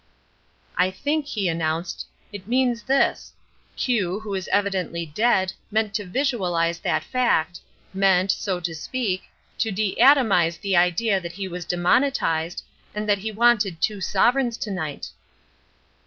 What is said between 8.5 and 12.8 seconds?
to speak, to deatomise the idea that he was demonetised,